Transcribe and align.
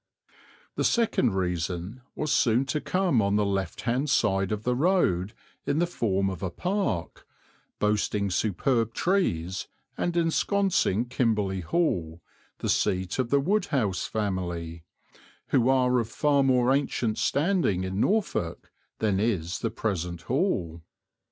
The 0.77 0.83
second 0.83 1.35
reason 1.35 2.01
was 2.15 2.31
soon 2.31 2.65
to 2.73 2.81
come 2.81 3.21
on 3.21 3.35
the 3.35 3.45
left 3.45 3.81
hand 3.81 4.09
side 4.09 4.51
of 4.51 4.63
the 4.63 4.73
road 4.75 5.33
in 5.67 5.77
the 5.77 5.85
form 5.85 6.27
of 6.27 6.41
a 6.41 6.49
park, 6.49 7.23
boasting 7.77 8.31
superb 8.31 8.95
trees 8.95 9.67
and 9.95 10.17
ensconcing 10.17 11.05
Kimberley 11.05 11.59
Hall, 11.61 12.19
the 12.57 12.67
seat 12.69 13.19
of 13.19 13.29
the 13.29 13.39
Wodehouse 13.39 14.07
family, 14.07 14.83
who 15.49 15.69
are 15.69 15.99
of 15.99 16.09
far 16.09 16.41
more 16.43 16.71
ancient 16.73 17.19
standing 17.19 17.83
in 17.83 17.99
Norfolk 17.99 18.71
than 18.97 19.19
is 19.19 19.59
the 19.59 19.69
present 19.69 20.23
hall. 20.23 20.81